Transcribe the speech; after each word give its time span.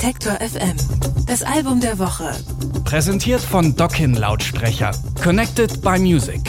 Detektor 0.00 0.34
FM. 0.34 0.76
Das 1.26 1.42
Album 1.42 1.80
der 1.80 1.98
Woche. 1.98 2.30
Präsentiert 2.84 3.40
von 3.40 3.74
Dockin 3.74 4.14
Lautsprecher. 4.14 4.92
Connected 5.20 5.82
by 5.82 5.98
Music. 5.98 6.40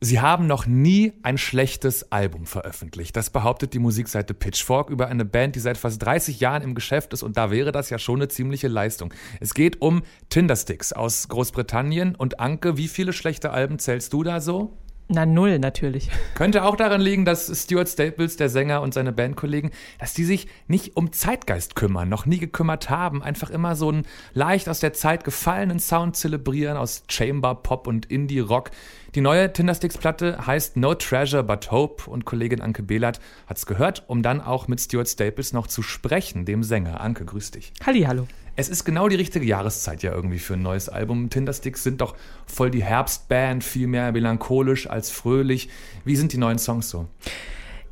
Sie 0.00 0.20
haben 0.20 0.46
noch 0.46 0.66
nie 0.66 1.12
ein 1.22 1.36
schlechtes 1.36 2.10
Album 2.10 2.46
veröffentlicht. 2.46 3.14
Das 3.14 3.28
behauptet 3.28 3.74
die 3.74 3.78
Musikseite 3.78 4.32
Pitchfork 4.32 4.88
über 4.88 5.08
eine 5.08 5.26
Band, 5.26 5.54
die 5.54 5.60
seit 5.60 5.76
fast 5.76 6.02
30 6.02 6.40
Jahren 6.40 6.62
im 6.62 6.74
Geschäft 6.74 7.12
ist 7.12 7.22
und 7.22 7.36
da 7.36 7.50
wäre 7.50 7.70
das 7.70 7.90
ja 7.90 7.98
schon 7.98 8.20
eine 8.20 8.28
ziemliche 8.28 8.68
Leistung. 8.68 9.12
Es 9.40 9.52
geht 9.52 9.82
um 9.82 10.02
Tindersticks 10.30 10.94
aus 10.94 11.28
Großbritannien 11.28 12.14
und 12.14 12.40
Anke, 12.40 12.78
wie 12.78 12.88
viele 12.88 13.12
schlechte 13.12 13.50
Alben 13.50 13.78
zählst 13.78 14.14
du 14.14 14.22
da 14.22 14.40
so? 14.40 14.78
Na, 15.06 15.26
null 15.26 15.58
natürlich. 15.58 16.08
Könnte 16.34 16.64
auch 16.64 16.76
daran 16.76 17.00
liegen, 17.00 17.26
dass 17.26 17.52
Stuart 17.62 17.90
Staples, 17.90 18.36
der 18.36 18.48
Sänger 18.48 18.80
und 18.80 18.94
seine 18.94 19.12
Bandkollegen, 19.12 19.70
dass 19.98 20.14
die 20.14 20.24
sich 20.24 20.48
nicht 20.66 20.96
um 20.96 21.12
Zeitgeist 21.12 21.76
kümmern, 21.76 22.08
noch 22.08 22.24
nie 22.24 22.38
gekümmert 22.38 22.88
haben, 22.88 23.22
einfach 23.22 23.50
immer 23.50 23.76
so 23.76 23.90
einen 23.90 24.06
leicht 24.32 24.66
aus 24.66 24.80
der 24.80 24.94
Zeit 24.94 25.24
gefallenen 25.24 25.78
Sound 25.78 26.16
zelebrieren 26.16 26.78
aus 26.78 27.04
Chamber, 27.08 27.54
Pop 27.54 27.86
und 27.86 28.06
Indie-Rock. 28.06 28.70
Die 29.14 29.20
neue 29.20 29.52
Tindersticks-Platte 29.52 30.46
heißt 30.46 30.78
No 30.78 30.94
Treasure 30.94 31.44
But 31.44 31.70
Hope 31.70 32.10
und 32.10 32.24
Kollegin 32.24 32.62
Anke 32.62 32.82
Behlert 32.82 33.20
hat's 33.46 33.66
gehört, 33.66 34.04
um 34.06 34.22
dann 34.22 34.40
auch 34.40 34.68
mit 34.68 34.80
Stuart 34.80 35.08
Staples 35.08 35.52
noch 35.52 35.66
zu 35.66 35.82
sprechen, 35.82 36.46
dem 36.46 36.62
Sänger. 36.62 37.02
Anke, 37.02 37.26
grüß 37.26 37.50
dich. 37.50 37.74
Halli, 37.84 38.02
hallo. 38.02 38.26
Es 38.56 38.68
ist 38.68 38.84
genau 38.84 39.08
die 39.08 39.16
richtige 39.16 39.44
Jahreszeit 39.44 40.04
ja 40.04 40.12
irgendwie 40.12 40.38
für 40.38 40.54
ein 40.54 40.62
neues 40.62 40.88
Album. 40.88 41.28
Tindersticks 41.28 41.82
sind 41.82 42.00
doch 42.00 42.14
voll 42.46 42.70
die 42.70 42.84
Herbstband, 42.84 43.64
viel 43.64 43.88
mehr 43.88 44.12
melancholisch 44.12 44.88
als 44.88 45.10
fröhlich. 45.10 45.68
Wie 46.04 46.14
sind 46.14 46.32
die 46.32 46.38
neuen 46.38 46.58
Songs 46.58 46.88
so? 46.88 47.08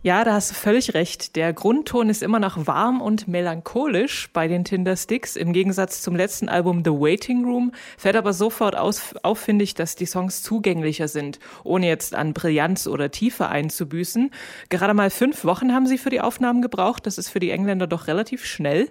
Ja, 0.05 0.25
da 0.25 0.33
hast 0.33 0.51
du 0.51 0.55
völlig 0.57 0.95
recht. 0.95 1.37
Der 1.37 1.53
Grundton 1.53 2.11
ist 2.11 2.25
immer 2.25 2.41
noch 2.41 2.67
warm 2.67 3.01
und 3.01 3.29
melancholisch 3.29 4.31
bei 4.33 4.49
den 4.49 4.65
Tindersticks. 4.65 5.37
Im 5.37 5.53
Gegensatz 5.53 6.03
zum 6.03 6.17
letzten 6.17 6.49
Album 6.49 6.83
The 6.85 6.91
Waiting 6.91 7.45
Room 7.45 7.71
fällt 7.97 8.17
aber 8.17 8.33
sofort 8.33 8.75
aus, 8.75 9.15
auf, 9.23 9.39
finde 9.39 9.63
ich, 9.63 9.75
dass 9.75 9.95
die 9.95 10.07
Songs 10.07 10.43
zugänglicher 10.43 11.07
sind, 11.07 11.39
ohne 11.63 11.87
jetzt 11.87 12.17
an 12.17 12.33
Brillanz 12.33 12.89
oder 12.89 13.13
Tiefe 13.13 13.47
einzubüßen. 13.47 14.33
Gerade 14.71 14.93
mal 14.93 15.09
fünf 15.09 15.45
Wochen 15.45 15.73
haben 15.73 15.87
sie 15.87 15.99
für 15.99 16.11
die 16.11 16.21
Aufnahmen 16.21 16.63
gebraucht. 16.63 17.07
Das 17.07 17.17
ist 17.17 17.29
für 17.29 17.39
die 17.39 17.53
Engländer 17.53 17.87
doch 17.87 18.09
relativ 18.09 18.45
schnell. 18.45 18.91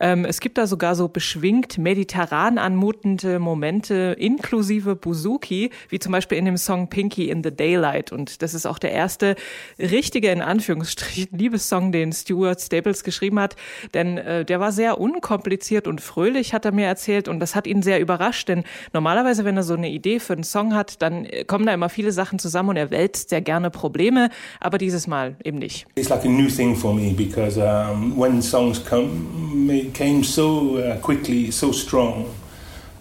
Ähm, 0.00 0.24
es 0.24 0.40
gibt 0.40 0.56
da 0.56 0.66
sogar 0.66 0.94
so 0.94 1.08
beschwingt 1.08 1.76
mediterran 1.76 2.56
anmutende 2.56 3.38
Momente 3.40 4.16
inklusive 4.18 4.96
Buzuki, 4.96 5.68
wie 5.90 5.98
zum 5.98 6.12
Beispiel 6.12 6.38
in 6.38 6.46
dem 6.46 6.56
Song 6.56 6.88
Pinky 6.88 7.28
in 7.28 7.44
the 7.44 7.54
Daylight. 7.54 8.10
Und 8.10 8.40
das 8.40 8.54
ist 8.54 8.64
auch 8.64 8.78
der 8.78 8.92
erste 8.92 9.36
richtige 9.78 10.30
in 10.30 10.45
Anführungsstrichen 10.46 11.36
Liebessong, 11.36 11.92
den 11.92 12.12
Stuart 12.12 12.60
Staples 12.60 13.04
geschrieben 13.04 13.38
hat, 13.38 13.56
denn 13.94 14.18
äh, 14.18 14.44
der 14.44 14.60
war 14.60 14.72
sehr 14.72 15.00
unkompliziert 15.00 15.86
und 15.86 16.00
fröhlich, 16.00 16.54
hat 16.54 16.64
er 16.64 16.72
mir 16.72 16.86
erzählt. 16.86 17.28
Und 17.28 17.40
das 17.40 17.54
hat 17.54 17.66
ihn 17.66 17.82
sehr 17.82 18.00
überrascht, 18.00 18.48
denn 18.48 18.64
normalerweise, 18.92 19.44
wenn 19.44 19.56
er 19.56 19.62
so 19.62 19.74
eine 19.74 19.90
Idee 19.90 20.20
für 20.20 20.32
einen 20.32 20.44
Song 20.44 20.74
hat, 20.74 21.02
dann 21.02 21.24
äh, 21.24 21.44
kommen 21.44 21.66
da 21.66 21.74
immer 21.74 21.88
viele 21.88 22.12
Sachen 22.12 22.38
zusammen 22.38 22.70
und 22.70 22.76
er 22.76 22.90
wälzt 22.90 23.30
sehr 23.30 23.40
gerne 23.40 23.70
Probleme, 23.70 24.30
aber 24.60 24.78
dieses 24.78 25.06
Mal 25.06 25.36
eben 25.44 25.58
nicht. 25.58 25.86
It's 25.96 26.08
like 26.08 26.24
a 26.24 26.28
new 26.28 26.48
thing 26.48 26.74
for 26.74 26.94
me 26.94 27.12
because 27.12 27.58
um, 27.58 28.16
when 28.16 28.40
songs 28.40 28.82
come, 28.84 29.72
it 29.72 29.92
came 29.94 30.22
so 30.22 30.78
uh, 30.78 30.96
quickly, 31.00 31.50
so 31.50 31.72
strong. 31.72 32.26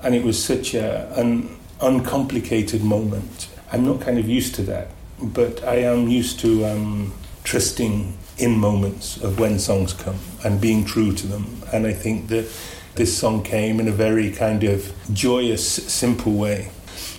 And 0.03 0.13
it 0.13 0.23
was 0.23 0.37
such 0.37 0.75
a, 0.75 1.07
an 1.15 1.47
uncomplicated 1.81 2.83
moment. 2.83 3.47
I'm 3.71 3.83
not 3.85 4.01
kind 4.01 4.19
of 4.19 4.27
used 4.29 4.55
to 4.55 4.63
that, 4.63 4.87
but 5.19 5.63
I 5.63 5.77
am 5.77 6.07
used 6.07 6.39
to 6.41 6.65
um, 6.65 7.13
trusting 7.45 8.17
in 8.37 8.57
moments 8.57 9.17
of 9.23 9.39
when 9.39 9.57
songs 9.57 9.93
come 9.93 10.19
and 10.43 10.59
being 10.59 10.83
true 10.83 11.13
to 11.13 11.27
them. 11.27 11.45
And 11.71 11.87
I 11.87 11.93
think 11.93 12.27
that 12.27 12.51
this 12.95 13.17
song 13.17 13.43
came 13.43 13.79
in 13.79 13.87
a 13.87 13.91
very 13.91 14.31
kind 14.31 14.63
of 14.63 14.93
joyous, 15.13 15.65
simple 15.65 16.33
way. 16.33 16.71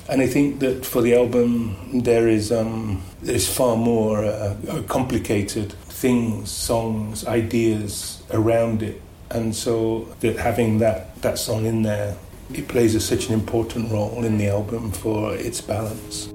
And 0.09 0.21
I 0.21 0.27
think 0.27 0.61
that 0.61 0.85
for 0.85 1.03
the 1.03 1.15
album, 1.15 2.03
there 2.03 2.29
is 2.29 2.53
um, 2.53 3.03
there's 3.23 3.49
far 3.49 3.77
more 3.77 4.25
uh, 4.25 4.83
complicated 4.89 5.73
things, 5.73 6.51
songs, 6.51 7.27
ideas 7.27 8.23
around 8.31 8.83
it, 8.83 9.01
and 9.31 9.55
so 9.55 10.07
that 10.21 10.37
having 10.37 10.79
that 10.79 11.21
that 11.23 11.39
song 11.39 11.67
in 11.67 11.83
there, 11.83 12.17
it 12.55 12.69
plays 12.69 12.95
a, 12.95 13.01
such 13.01 13.29
an 13.29 13.35
important 13.35 13.91
role 13.91 14.25
in 14.25 14.39
the 14.39 14.49
album 14.49 14.93
for 14.93 15.35
its 15.35 15.61
balance. 15.61 16.29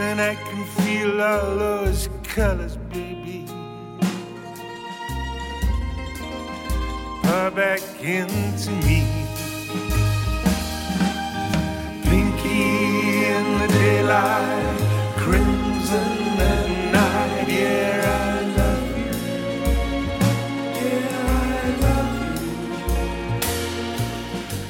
And 0.00 0.20
I 0.20 0.36
can 0.36 0.64
feel 0.64 1.20
all 1.20 1.56
those 1.56 2.08
colors, 2.22 2.76
baby. 2.76 3.46
Pour 7.22 7.50
back 7.50 7.82
into 8.00 8.70
me. 8.86 9.04
Pinky 12.04 13.24
in 13.26 13.58
the 13.58 13.68
daylight, 13.68 15.14
crimson 15.16 16.27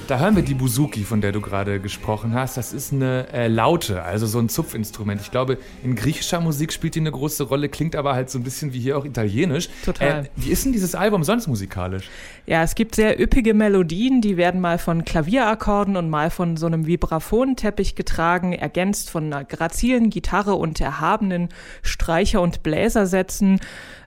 Da 0.08 0.18
hören 0.18 0.36
wir 0.36 0.42
die 0.42 0.54
Buzuki, 0.54 1.04
von 1.04 1.20
der 1.20 1.32
du 1.32 1.42
gerade 1.42 1.80
gesprochen 1.80 2.32
hast. 2.32 2.56
Das 2.56 2.72
ist 2.72 2.94
eine 2.94 3.30
äh, 3.30 3.46
Laute, 3.46 4.04
also 4.04 4.26
so 4.26 4.38
ein 4.38 4.48
Zupfinstrument. 4.48 5.20
Ich 5.20 5.30
glaube, 5.30 5.58
in 5.84 5.94
griechischer 5.96 6.40
Musik 6.40 6.72
spielt 6.72 6.94
die 6.94 7.00
eine 7.00 7.12
große 7.12 7.44
Rolle, 7.44 7.68
klingt 7.68 7.94
aber 7.94 8.14
halt 8.14 8.30
so 8.30 8.38
ein 8.38 8.42
bisschen 8.42 8.72
wie 8.72 8.80
hier 8.80 8.96
auch 8.96 9.04
italienisch. 9.04 9.68
Total. 9.84 10.24
Äh, 10.24 10.28
wie 10.34 10.48
ist 10.48 10.64
denn 10.64 10.72
dieses 10.72 10.94
Album 10.94 11.24
sonst 11.24 11.46
musikalisch? 11.46 12.08
Ja, 12.46 12.62
es 12.62 12.74
gibt 12.74 12.94
sehr 12.94 13.20
üppige 13.20 13.52
Melodien, 13.52 14.22
die 14.22 14.38
werden 14.38 14.62
mal 14.62 14.78
von 14.78 15.04
Klavierakkorden 15.04 15.98
und 15.98 16.08
mal 16.08 16.30
von 16.30 16.56
so 16.56 16.64
einem 16.64 16.86
Vibraphonteppich 16.86 17.94
getragen, 17.94 18.54
ergänzt 18.54 19.10
von 19.10 19.24
einer 19.24 19.44
grazilen 19.44 20.08
Gitarre 20.08 20.54
und 20.54 20.80
erhabenen 20.80 21.50
Streicher- 21.82 22.40
und 22.40 22.62
Bläsersätzen. 22.62 23.60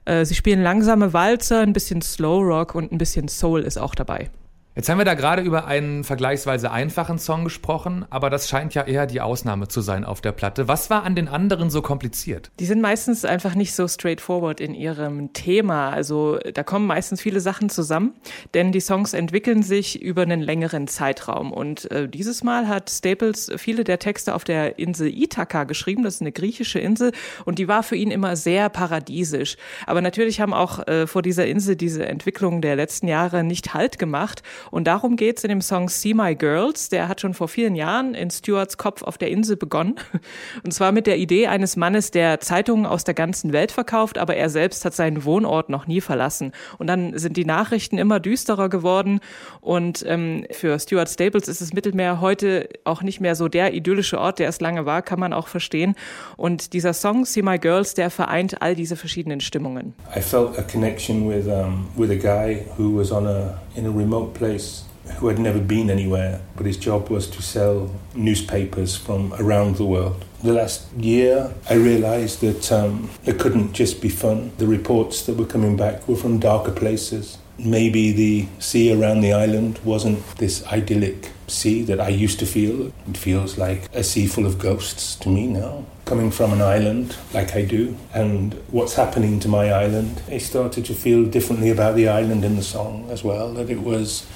Äh, 0.04 0.24
Sie 0.24 0.34
spielen 0.34 0.64
langsame 0.64 1.12
Walzer, 1.12 1.60
ein 1.60 1.72
bisschen 1.72 2.02
Slow 2.02 2.42
Rock 2.42 2.74
und 2.74 2.90
ein 2.90 2.98
bisschen 2.98 3.28
Soul 3.28 3.60
ist 3.60 3.78
auch 3.78 3.94
dabei. 3.94 4.30
Jetzt 4.74 4.88
haben 4.88 4.96
wir 4.96 5.04
da 5.04 5.12
gerade 5.12 5.42
über 5.42 5.66
einen 5.66 6.02
vergleichsweise 6.02 6.70
einfachen 6.70 7.18
Song 7.18 7.44
gesprochen, 7.44 8.06
aber 8.08 8.30
das 8.30 8.48
scheint 8.48 8.72
ja 8.72 8.84
eher 8.84 9.06
die 9.06 9.20
Ausnahme 9.20 9.68
zu 9.68 9.82
sein 9.82 10.02
auf 10.02 10.22
der 10.22 10.32
Platte. 10.32 10.66
Was 10.66 10.88
war 10.88 11.02
an 11.02 11.14
den 11.14 11.28
anderen 11.28 11.68
so 11.68 11.82
kompliziert? 11.82 12.50
Die 12.58 12.64
sind 12.64 12.80
meistens 12.80 13.26
einfach 13.26 13.54
nicht 13.54 13.74
so 13.74 13.86
straightforward 13.86 14.60
in 14.62 14.74
ihrem 14.74 15.34
Thema. 15.34 15.90
Also 15.90 16.38
da 16.38 16.62
kommen 16.62 16.86
meistens 16.86 17.20
viele 17.20 17.40
Sachen 17.40 17.68
zusammen, 17.68 18.14
denn 18.54 18.72
die 18.72 18.80
Songs 18.80 19.12
entwickeln 19.12 19.62
sich 19.62 20.00
über 20.00 20.22
einen 20.22 20.40
längeren 20.40 20.88
Zeitraum. 20.88 21.52
Und 21.52 21.90
äh, 21.90 22.08
dieses 22.08 22.42
Mal 22.42 22.66
hat 22.66 22.88
Staples 22.88 23.52
viele 23.58 23.84
der 23.84 23.98
Texte 23.98 24.34
auf 24.34 24.42
der 24.42 24.78
Insel 24.78 25.08
Ithaka 25.08 25.64
geschrieben. 25.64 26.02
Das 26.02 26.14
ist 26.14 26.22
eine 26.22 26.32
griechische 26.32 26.78
Insel 26.78 27.12
und 27.44 27.58
die 27.58 27.68
war 27.68 27.82
für 27.82 27.96
ihn 27.96 28.10
immer 28.10 28.36
sehr 28.36 28.70
paradiesisch. 28.70 29.58
Aber 29.86 30.00
natürlich 30.00 30.40
haben 30.40 30.54
auch 30.54 30.86
äh, 30.88 31.06
vor 31.06 31.20
dieser 31.20 31.46
Insel 31.46 31.76
diese 31.76 32.06
Entwicklungen 32.06 32.62
der 32.62 32.74
letzten 32.74 33.06
Jahre 33.06 33.44
nicht 33.44 33.74
Halt 33.74 33.98
gemacht. 33.98 34.42
Und 34.70 34.86
darum 34.86 35.16
geht's 35.16 35.44
in 35.44 35.48
dem 35.48 35.60
Song 35.60 35.88
See 35.88 36.14
My 36.14 36.34
Girls. 36.34 36.88
Der 36.88 37.08
hat 37.08 37.20
schon 37.20 37.34
vor 37.34 37.48
vielen 37.48 37.74
Jahren 37.74 38.14
in 38.14 38.30
Stuarts 38.30 38.78
Kopf 38.78 39.02
auf 39.02 39.18
der 39.18 39.30
Insel 39.30 39.56
begonnen. 39.56 39.96
Und 40.64 40.72
zwar 40.72 40.92
mit 40.92 41.06
der 41.06 41.18
Idee 41.18 41.46
eines 41.46 41.76
Mannes, 41.76 42.10
der 42.10 42.40
Zeitungen 42.40 42.86
aus 42.86 43.04
der 43.04 43.14
ganzen 43.14 43.52
Welt 43.52 43.72
verkauft, 43.72 44.18
aber 44.18 44.36
er 44.36 44.50
selbst 44.50 44.84
hat 44.84 44.94
seinen 44.94 45.24
Wohnort 45.24 45.68
noch 45.68 45.86
nie 45.86 46.00
verlassen. 46.00 46.52
Und 46.78 46.86
dann 46.86 47.18
sind 47.18 47.36
die 47.36 47.44
Nachrichten 47.44 47.98
immer 47.98 48.20
düsterer 48.20 48.68
geworden. 48.68 49.20
Und 49.60 50.04
ähm, 50.06 50.46
für 50.50 50.78
Stuart 50.78 51.08
Staples 51.08 51.48
ist 51.48 51.60
das 51.60 51.72
Mittelmeer 51.72 52.20
heute 52.20 52.68
auch 52.84 53.02
nicht 53.02 53.20
mehr 53.20 53.34
so 53.34 53.48
der 53.48 53.74
idyllische 53.74 54.18
Ort, 54.18 54.38
der 54.38 54.48
es 54.48 54.60
lange 54.60 54.86
war, 54.86 55.02
kann 55.02 55.20
man 55.20 55.32
auch 55.32 55.48
verstehen. 55.48 55.94
Und 56.36 56.72
dieser 56.72 56.92
Song 56.92 57.24
See 57.24 57.42
My 57.42 57.58
Girls, 57.58 57.94
der 57.94 58.10
vereint 58.10 58.62
all 58.62 58.74
diese 58.74 58.96
verschiedenen 58.96 59.40
Stimmungen. 59.40 59.94
I 60.16 60.20
felt 60.20 60.58
a 60.58 60.62
connection 60.62 61.28
with 61.28 61.46
um, 61.46 61.86
with 61.96 62.10
a 62.10 62.14
guy 62.14 62.64
who 62.76 62.96
was 62.96 63.12
on 63.12 63.26
a 63.26 63.54
in 63.74 63.86
a 63.86 63.90
remote 63.90 64.34
place 64.34 64.84
who 65.16 65.28
had 65.28 65.38
never 65.38 65.58
been 65.58 65.90
anywhere, 65.90 66.40
but 66.56 66.66
his 66.66 66.76
job 66.76 67.08
was 67.08 67.26
to 67.28 67.42
sell 67.42 67.90
newspapers 68.14 68.96
from 68.96 69.34
around 69.34 69.76
the 69.76 69.84
world. 69.84 70.24
The 70.42 70.52
last 70.52 70.92
year, 70.94 71.54
I 71.68 71.74
realized 71.74 72.40
that 72.40 72.70
um, 72.72 73.10
it 73.24 73.38
couldn't 73.38 73.72
just 73.72 74.00
be 74.00 74.08
fun. 74.08 74.52
The 74.58 74.66
reports 74.66 75.22
that 75.26 75.36
were 75.36 75.46
coming 75.46 75.76
back 75.76 76.06
were 76.08 76.16
from 76.16 76.38
darker 76.38 76.72
places. 76.72 77.38
Maybe 77.58 78.12
the 78.12 78.48
sea 78.58 78.92
around 78.92 79.20
the 79.20 79.32
island 79.32 79.78
wasn't 79.84 80.24
this 80.36 80.64
idyllic 80.66 81.30
sea 81.46 81.82
that 81.82 82.00
I 82.00 82.08
used 82.08 82.38
to 82.40 82.46
feel. 82.46 82.92
It 83.08 83.16
feels 83.16 83.58
like 83.58 83.88
a 83.92 84.02
sea 84.02 84.26
full 84.26 84.46
of 84.46 84.58
ghosts 84.58 85.16
to 85.16 85.28
me 85.28 85.46
now. 85.46 85.84
Coming 86.04 86.30
from 86.30 86.52
an 86.52 86.60
island 86.60 87.16
like 87.32 87.54
I 87.54 87.64
do, 87.64 87.96
and 88.12 88.54
what's 88.70 88.94
happening 88.94 89.38
to 89.40 89.48
my 89.48 89.70
island, 89.70 90.22
I 90.28 90.38
started 90.38 90.84
to 90.86 90.94
feel 90.94 91.24
differently 91.24 91.70
about 91.70 91.94
the 91.94 92.08
island 92.08 92.44
in 92.44 92.56
the 92.56 92.62
song 92.62 93.08
as 93.10 93.22
well. 93.22 93.52
That 93.54 93.70
it 93.70 93.82
was 93.82 94.26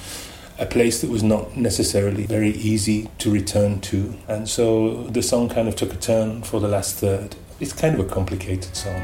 a 0.59 0.65
place 0.65 1.01
that 1.01 1.09
was 1.09 1.23
not 1.23 1.55
necessarily 1.55 2.25
very 2.25 2.51
easy 2.51 3.09
to 3.19 3.31
return 3.31 3.79
to. 3.81 4.15
And 4.27 4.49
so 4.49 5.03
the 5.03 5.21
song 5.21 5.49
kind 5.49 5.67
of 5.67 5.75
took 5.75 5.93
a 5.93 5.97
turn 5.97 6.41
for 6.43 6.59
the 6.59 6.67
last 6.67 6.95
third. 6.95 7.35
it's 7.59 7.73
kind 7.73 7.99
of 7.99 8.05
a 8.05 8.09
complicated 8.09 8.75
song. 8.75 9.01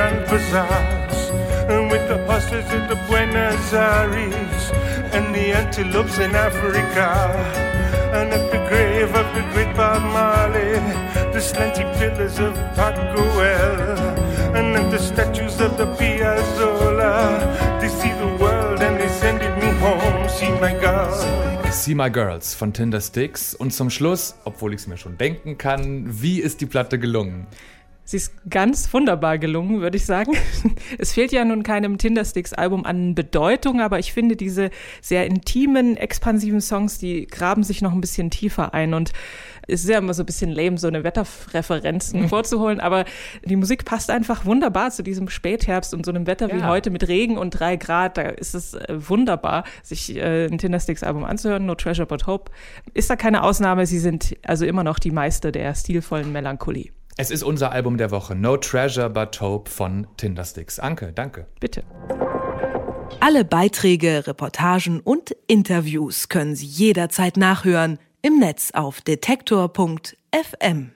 Grand 0.00 0.24
bazaars. 0.30 1.18
And 1.68 1.90
with 1.90 2.04
the 2.08 2.18
horses 2.26 2.66
in 2.72 2.82
the 2.88 2.98
Buenos 3.06 3.72
Aires. 3.72 4.62
And 5.14 5.34
the 5.34 5.46
antelopes 5.60 6.18
in 6.18 6.32
Africa. 6.34 7.08
And 8.18 8.32
at 8.32 8.44
the 8.54 8.60
grave 8.68 9.12
of 9.22 9.26
the 9.36 9.44
great 9.52 9.72
Bob 9.76 10.02
Marley. 10.16 10.72
The 11.34 11.40
slanty 11.48 11.84
pillars 11.98 12.38
of 12.38 12.54
Paco 12.76 13.24
And 14.58 14.68
at 14.80 14.90
the 14.90 14.98
statues 14.98 15.60
of 15.60 15.76
the 15.76 15.88
Piazzolla. 15.98 17.80
They 17.80 17.88
see 17.88 18.12
the 18.24 18.32
world 18.42 18.80
and 18.80 18.98
they 18.98 19.08
send 19.08 19.42
it 19.42 19.54
me 19.62 19.70
home. 19.84 20.28
See 20.28 20.52
my 20.64 20.72
God. 20.80 21.10
See 21.72 21.94
My 21.94 22.10
Girls 22.10 22.54
von 22.54 22.72
Tinder 22.72 23.00
Sticks. 23.00 23.54
Und 23.54 23.72
zum 23.72 23.90
Schluss, 23.90 24.34
obwohl 24.44 24.74
ich 24.74 24.80
es 24.80 24.86
mir 24.88 24.96
schon 24.96 25.18
denken 25.18 25.56
kann, 25.56 26.04
wie 26.20 26.40
ist 26.40 26.60
die 26.60 26.66
Platte 26.66 26.98
gelungen? 26.98 27.46
Sie 28.10 28.16
ist 28.16 28.32
ganz 28.50 28.92
wunderbar 28.92 29.38
gelungen, 29.38 29.80
würde 29.82 29.96
ich 29.96 30.04
sagen. 30.04 30.32
Es 30.98 31.12
fehlt 31.12 31.30
ja 31.30 31.44
nun 31.44 31.62
keinem 31.62 31.96
Tindersticks-Album 31.96 32.84
an 32.84 33.14
Bedeutung, 33.14 33.80
aber 33.80 34.00
ich 34.00 34.12
finde 34.12 34.34
diese 34.34 34.70
sehr 35.00 35.26
intimen, 35.26 35.96
expansiven 35.96 36.60
Songs, 36.60 36.98
die 36.98 37.28
graben 37.28 37.62
sich 37.62 37.82
noch 37.82 37.92
ein 37.92 38.00
bisschen 38.00 38.30
tiefer 38.32 38.74
ein 38.74 38.94
und 38.94 39.12
es 39.68 39.84
ist 39.84 39.88
ja 39.90 39.98
immer 39.98 40.12
so 40.12 40.24
ein 40.24 40.26
bisschen 40.26 40.50
lame, 40.50 40.76
so 40.76 40.88
eine 40.88 41.04
Wetterreferenzen 41.04 42.28
vorzuholen, 42.28 42.80
aber 42.80 43.04
die 43.44 43.54
Musik 43.54 43.84
passt 43.84 44.10
einfach 44.10 44.44
wunderbar 44.44 44.90
zu 44.90 45.04
diesem 45.04 45.28
Spätherbst 45.28 45.94
und 45.94 46.04
so 46.04 46.10
einem 46.10 46.26
Wetter 46.26 46.48
wie 46.48 46.58
Ja. 46.58 46.66
heute 46.68 46.90
mit 46.90 47.06
Regen 47.06 47.38
und 47.38 47.50
drei 47.50 47.76
Grad. 47.76 48.16
Da 48.16 48.22
ist 48.22 48.56
es 48.56 48.74
äh, 48.74 48.86
wunderbar, 48.98 49.62
sich 49.84 50.16
äh, 50.16 50.46
ein 50.46 50.58
Tindersticks-Album 50.58 51.22
anzuhören. 51.22 51.64
No 51.64 51.76
Treasure 51.76 52.06
But 52.06 52.26
Hope 52.26 52.50
ist 52.92 53.08
da 53.08 53.14
keine 53.14 53.44
Ausnahme. 53.44 53.86
Sie 53.86 54.00
sind 54.00 54.36
also 54.42 54.66
immer 54.66 54.82
noch 54.82 54.98
die 54.98 55.12
Meister 55.12 55.52
der 55.52 55.76
stilvollen 55.76 56.32
Melancholie. 56.32 56.90
Es 57.20 57.30
ist 57.30 57.42
unser 57.42 57.70
Album 57.70 57.98
der 57.98 58.10
Woche, 58.10 58.34
No 58.34 58.56
Treasure 58.56 59.10
But 59.10 59.42
Hope 59.42 59.68
von 59.68 60.06
Tinder 60.16 60.42
Sticks. 60.42 60.78
Anke, 60.78 61.12
danke. 61.12 61.46
Bitte. 61.60 61.84
Alle 63.20 63.44
Beiträge, 63.44 64.26
Reportagen 64.26 65.00
und 65.00 65.36
Interviews 65.46 66.30
können 66.30 66.56
Sie 66.56 66.64
jederzeit 66.64 67.36
nachhören 67.36 67.98
im 68.22 68.38
Netz 68.38 68.70
auf 68.70 69.02
detektor.fm. 69.02 70.92